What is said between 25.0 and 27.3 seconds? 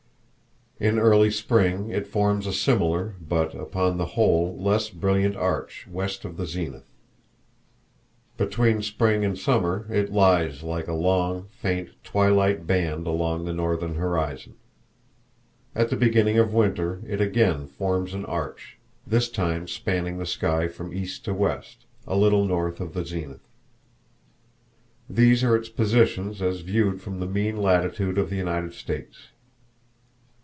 These are its positions as viewed from the